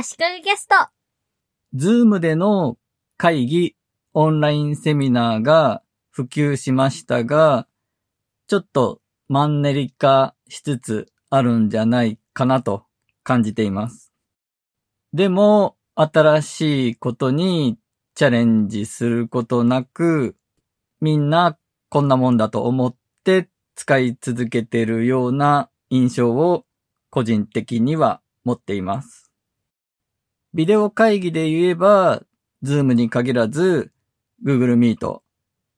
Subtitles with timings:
[0.00, 0.76] 足利ゲスト。
[1.74, 2.78] ズームでの
[3.16, 3.74] 会議、
[4.14, 5.82] オンラインセミナーが
[6.12, 7.66] 普及しましたが、
[8.46, 12.84] ちょっとマンネリ化しつつあるんじゃないかなと
[13.24, 14.12] 感じています。
[15.12, 17.76] でも、新しいことに
[18.14, 20.36] チャレンジすることなく、
[21.00, 21.58] みんな
[21.88, 26.66] こんなもんだと思って使い続けてるような印象を
[27.10, 29.27] 個人的には持っています。
[30.54, 32.22] ビデオ会議で言えば、
[32.62, 33.92] Zoomに限らず、
[34.44, 35.20] Google Meet、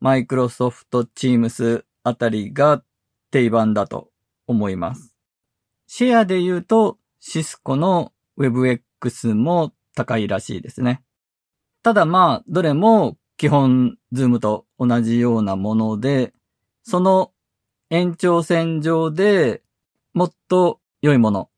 [0.00, 2.82] Microsoft Teams あたりが
[3.30, 4.10] 定番だと
[4.46, 5.14] 思います。
[5.86, 11.02] シェアで言うと、 Cisco の Webex も高いらしいですね。
[11.82, 16.32] ただまあ、どれも基本、 Zoomと同じようなもので、
[16.82, 17.32] その
[17.90, 19.62] 延長線上で
[20.14, 21.50] もっと良いもの、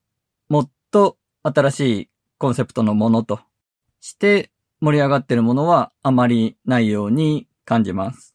[0.48, 2.08] もっと新しい
[2.42, 3.38] コンセプトのものと
[4.00, 4.50] して
[4.80, 8.34] 盛り上がってるものはあまりないように感じます。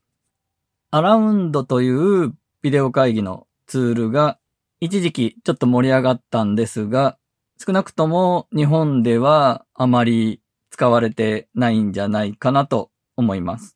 [0.91, 4.39] アラウンドというビデオ会議のツールが
[4.79, 7.17] 一時期ちょっと盛り上がったんですが、
[7.59, 10.39] 少なくとも日本ではあまり
[10.69, 13.75] 使われてないんじゃないかなと思います。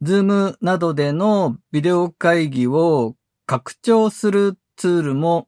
[0.00, 5.47] Zoomなどでのビデオ会議を拡張するツールも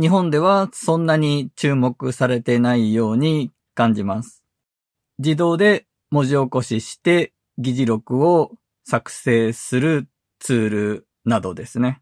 [0.00, 4.44] 日本ではそんなに注目されてないように感じます。
[5.18, 8.52] 自動で文字起こしして議事録を
[8.84, 12.00] 作成するツールなどですね。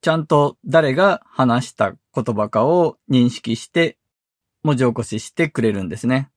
[0.00, 3.98] ちゃんと誰が話した言葉かを認識して
[4.64, 6.28] 文字起こししてくれるんですね。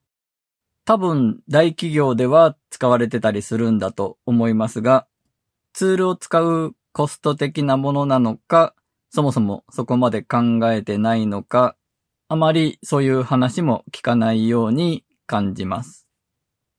[0.84, 5.08] 多分大企業では使われてたりするんだと思いますが、
[5.72, 8.75] ツールを使うコスト的なものなのか、
[9.10, 11.76] そもそもそこまで考えてないのか、
[12.28, 16.06] あまりそういう話も聞かないように感じます。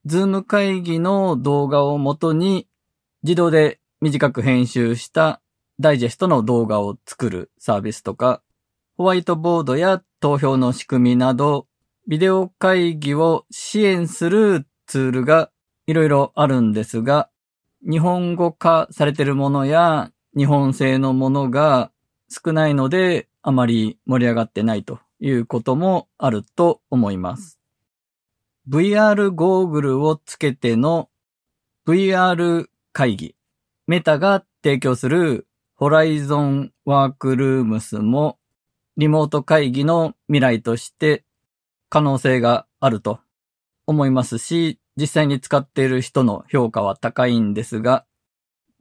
[0.06, 2.68] Zoom会議の動画をもとに
[3.24, 5.42] 自動で短く編集した
[5.80, 8.42] ダイジェストの動画を作るサービスとか、
[8.98, 11.68] ホワイトボードや投票の仕組みなど、
[12.08, 15.52] ビデオ会議を支援するツールが
[15.86, 17.30] いろいろあるんですが、
[17.82, 21.92] 日本語化されているものや日本製のものが
[22.30, 27.60] 少ないのであまり盛り上がってないということもあると思います。
[28.70, 31.10] VR ゴーグルをつけての
[31.88, 33.36] VR 会議。
[33.88, 38.38] メタが提供するホライゾンワークルームスも
[38.98, 41.24] リモート会議の未来として
[41.88, 43.20] 可能性があると
[43.86, 48.06] 思いますし、実際に使っている人の評価は高いんですが、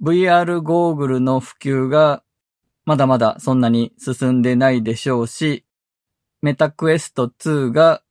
[0.03, 2.25] VR ゴーグルの普及が
[2.87, 5.65] まだまだそんなに進んでないでしょうし、
[6.41, 8.03] メタクエスト2が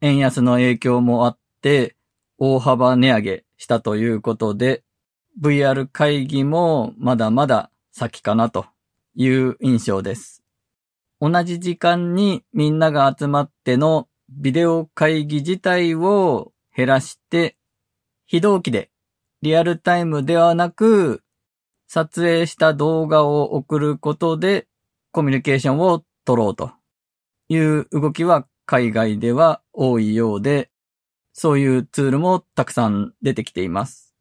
[0.00, 1.96] 円安の影響もあって
[2.38, 4.84] 大幅値上げしたということで、
[5.42, 8.66] VR 会議もまだまだ先かなと
[9.16, 10.44] いう印象です。
[11.20, 17.56] 同じ時間にみんなが集まってのビデオ会議自体を減らして、
[18.26, 18.90] 非同期で
[19.42, 21.23] リアルタイムではなく、
[21.86, 24.66] 撮影した動画を送ることで
[25.12, 26.72] コミュニケーションを取ろうと
[27.48, 30.70] いう動きは海外では多いようで、
[31.32, 34.14] そういうツールもたくさん出てきています。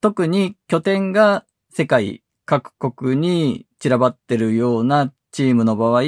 [0.00, 6.02] 特に拠点が世界各国に散らばってるようなチームの場合、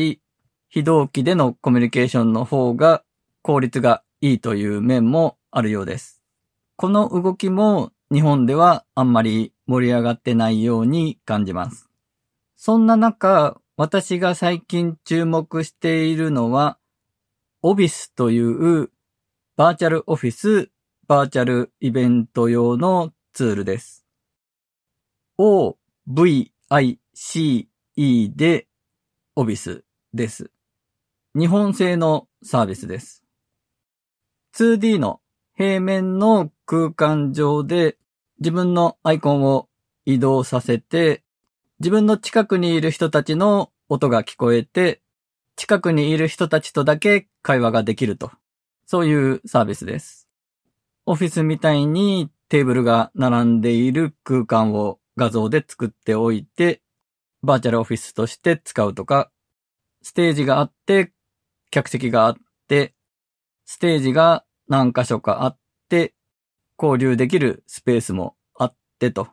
[0.70, 3.02] 非同期でのコミュニケーションの方が
[3.42, 6.22] 効率がいいという面もあるようです。
[6.76, 11.88] この動きも日本ではあんまり盛り上がってないように感じます。
[12.56, 16.78] そんな中、私が最近注目しているのは、
[17.62, 18.90] オビスという
[19.56, 20.70] バーチャルオフィス、
[21.06, 24.04] バーチャルイベント用のツールです。
[25.38, 27.68] OVICE
[28.34, 28.66] で
[29.36, 30.50] オビスです。
[31.38, 33.22] 日本製のサービスです。
[34.54, 35.20] 2D の
[35.54, 37.96] 平面の空間上で
[38.40, 39.68] 自分のアイコンを
[40.04, 41.22] 移動させて、
[41.80, 45.02] 自分の近くにいる人たちの音が聞こえて、
[45.56, 48.30] 近くにいる人たちとだけ会話ができると。
[48.86, 50.28] そういうサービスです。
[51.04, 56.80] オフィスみたいにテーブルが並んでいる空間を画像で作っておいて、
[57.42, 59.30] バーチャルオフィスとして使うとか、
[60.02, 61.12] ステージがあって、
[61.70, 62.36] 客席があっ
[62.68, 62.94] て、
[63.64, 65.58] ステージが何箇所かあっ
[65.88, 66.14] て、
[66.80, 69.28] 交流できるスペースもあってと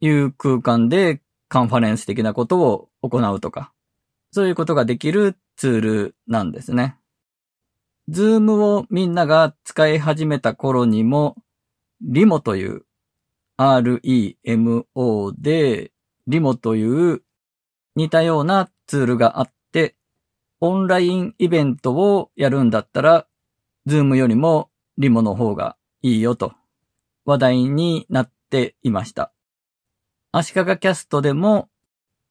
[0.00, 3.72] いう空間でカンファレンス的なことを行うとか、
[4.32, 6.96] そういうことができるツールなんですね。
[8.08, 11.36] Zoomをみんなが使い始めた頃にも、
[12.02, 12.84] リモという
[13.56, 15.92] REMO で、
[16.26, 17.22] リモという
[17.94, 19.94] 似たようなツールがあって、
[20.60, 23.26] オンラインイベントをやるんだったら、
[23.86, 26.52] Zoomよりも Remo の方がいいよと
[27.24, 29.32] 話題になっていました。
[30.32, 31.68] 足利キャストでも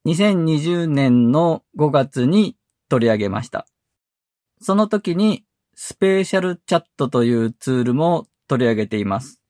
[0.06, 2.58] 2020年の5月に
[2.90, 3.66] 取り上げました。
[4.62, 5.46] その時に
[5.76, 9.42] スペーシャルチャットというツールも取り上げています。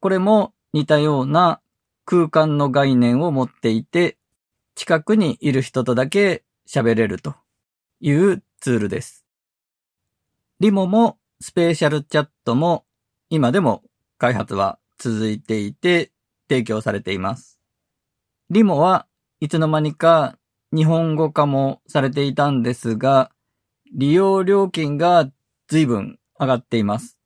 [0.00, 1.60] これも似たような
[2.04, 4.18] 空間の概念を持っていて、
[4.74, 7.34] 近くにいる人とだけ喋れると
[8.00, 9.24] いうツールです。
[10.60, 12.84] リモもスペーシャルチャットも
[13.28, 13.82] 今でも
[14.22, 16.12] 開発は続いていて
[16.48, 17.58] 提供されています。
[18.50, 19.08] リモは
[19.40, 20.38] いつの間にか
[20.72, 23.32] 日本語化もされていたんですが、
[23.92, 25.28] 利用料金が
[25.66, 27.18] 随分上がっています。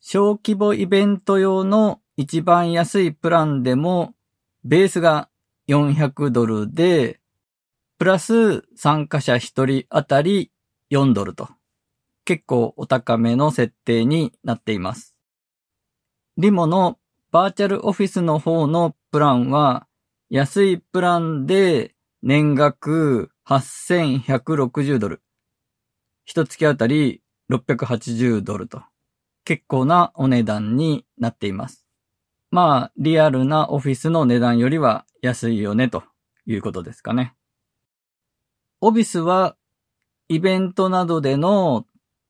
[0.00, 4.14] 小規模イベント用の一番安いプランでも、
[4.64, 5.28] ベースが
[5.68, 7.20] 400ドルで、
[7.98, 10.50] プラス参加者1人あたり
[10.90, 11.50] 4ドルと、
[12.24, 15.19] 結構お高めの設定になっています。
[16.36, 16.98] リモの
[17.32, 19.86] バーチャルオフィスの方のプランは、
[20.30, 25.22] 安いプランで年額8160ドル。
[26.24, 28.82] 一月あたり680ドルと、
[29.44, 31.84] 結構なお値段になっています。
[32.50, 36.04] まあ、リアルなオフィスの値段よりは安いよね、と
[36.46, 37.34] いうことですかね。
[38.80, 39.56] オフィスは、
[40.28, 41.86] イベントなどでの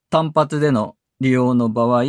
[0.09, 2.05] 単発での利用の場合、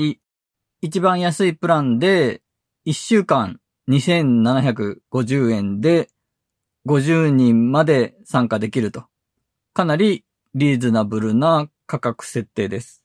[0.83, 2.41] 一番安いプランで、
[2.87, 6.09] 1週間2750円で
[6.87, 9.05] 50人まで参加できると。
[9.73, 10.25] かなり
[10.55, 13.03] リーズナブルな価格設定です。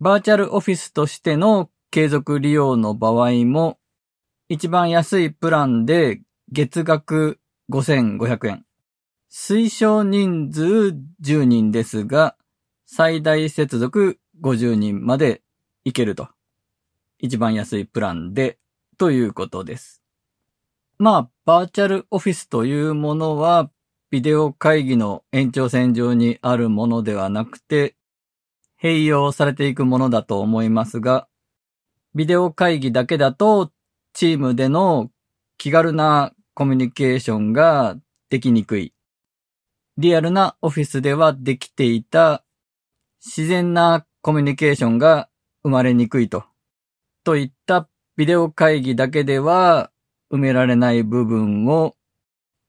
[0.00, 3.78] バーチャルオフィスとしての継続利用の場合も
[4.48, 6.20] 一番安いプランで
[6.50, 7.38] 月額
[7.70, 8.64] 5500円。
[9.30, 10.64] 推奨人数
[11.22, 12.36] 10人ですが、
[12.84, 15.42] 最大接続50人まで
[15.84, 16.28] いけると。
[17.20, 18.58] 一番安いプランで、
[18.98, 20.02] ということです。
[20.98, 23.70] まあ、バーチャルオフィスというものは、
[24.10, 27.94] ビデオ会議の延長線上にあるものではなくて、
[28.82, 31.28] 併用されていくものだと思いますが、
[32.14, 33.70] ビデオ会議だけだと
[34.14, 35.10] チームでの
[35.58, 37.96] 気軽なコミュニケーションが
[38.30, 38.94] できにくい。
[39.96, 42.44] リアルなオフィスではできていた
[43.24, 45.28] 自然なコミュニケーションが
[45.62, 46.49] 生まれにくいと。
[47.24, 49.90] といったビデオ会議だけでは
[50.32, 51.96] 埋められない部分を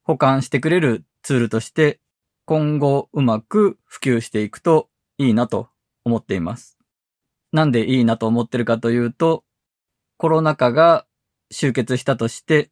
[0.03, 1.99] 保管してくれるツールとして
[2.45, 5.69] 今後うまく普及していくといいなと
[6.03, 6.77] 思っています。
[7.51, 9.43] なんでいいなと思ってるかというと
[10.17, 11.05] コロナ禍が
[11.49, 12.69] 集結したとして、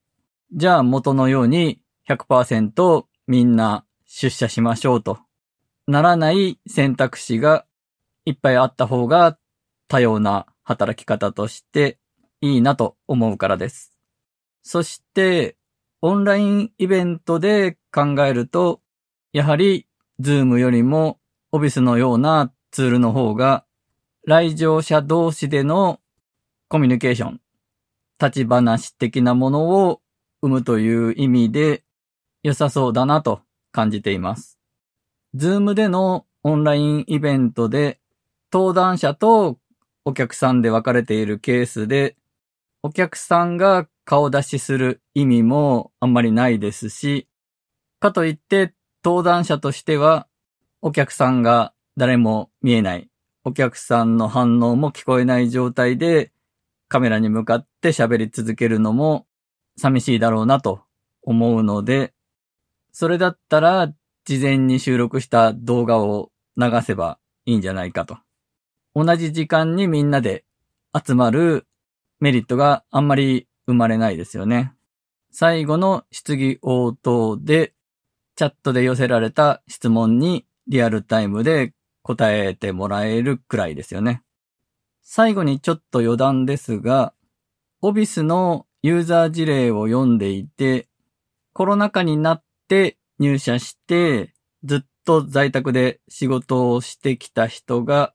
[0.53, 5.19] じゃあ元のように100%みんな出社しましょうと
[5.87, 7.65] ならない選択肢が
[8.25, 9.37] いっぱいあった方が
[9.87, 11.98] 多様な働き方として
[12.42, 13.92] いいなと思うからです。
[14.62, 15.57] そして、
[16.04, 18.80] オンラインイベントで考えると、
[19.33, 19.88] やはり、
[20.19, 21.19] Zoomよりも、
[21.51, 23.66] oVice のようなツールの方が、
[24.25, 25.99] 来場者同士での
[26.68, 27.42] コミュニケーション、
[28.21, 30.02] 立ち話的なものを
[30.42, 31.83] 生むという意味で
[32.44, 34.59] 良さそうだなと感じています。
[35.33, 37.99] Zoomでのオンラインイベントで
[38.54, 39.58] 登壇者と
[40.09, 42.16] お客さんで分かれているケースで
[42.81, 47.28] お客さんが顔出しする意味もあんまりないですし、
[47.99, 48.73] かといって
[49.06, 50.25] 登壇者としては
[50.81, 53.07] お客さんが誰も見えない、
[53.44, 56.31] お客さんの反応も聞こえない状態で
[56.87, 59.28] カメラに向かって喋り続けるのも
[59.78, 60.81] 寂しいだろうなと
[61.21, 62.16] 思うので、
[62.92, 63.94] それだったら
[64.25, 68.18] 事前に収録した動画を流せばいいんじゃないかと。
[69.01, 70.44] 同じ時間にみんなで
[70.94, 71.65] 集まる
[72.19, 74.73] メリットがあんまり生まれないですよね。
[75.31, 77.73] 最後の質疑応答で
[78.35, 84.21] チャットで寄せられた質問にリアルタイムで答えてもらえるくらいですよね。
[85.01, 87.13] 最後にちょっと余談ですが、
[87.81, 90.89] オビスのユーザー事例を読んでいて、
[91.53, 94.33] コロナ禍になって入社して、
[94.65, 98.13] ずっと在宅で仕事をしてきた人が、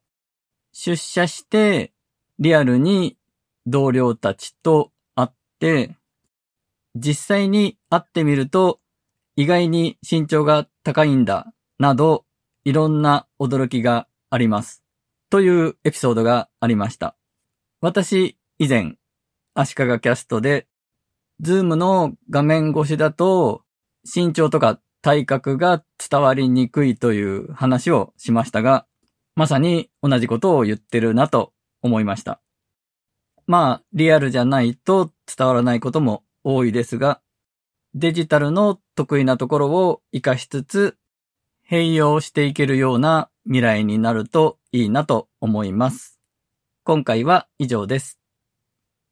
[0.74, 1.92] 出社して
[2.38, 3.16] リアルに
[3.64, 5.96] 同僚たちと会って、
[6.94, 8.80] 実際に会ってみると
[9.36, 12.24] 意外に身長が高いんだ、など、
[12.64, 14.84] いろんな驚きがあります。
[15.28, 17.16] というエピソードがありました。
[17.80, 18.94] 私、以前、
[19.54, 20.68] 足利キャストで、
[21.40, 23.62] Zoomの画面越しだと、
[24.04, 28.86] 身長とか体格が伝わりにくいという話をしましたが、
[29.36, 32.40] まさに同じことを言ってるなと思いました。
[33.46, 37.20] まあ、リアルじゃないと伝わらないことも多いですが、
[37.94, 40.96] デジタルの得意なところを活かしつつ、
[41.70, 46.20] 併用していけるような未来になるといいなと思います。
[46.84, 48.23] 今回は以上です。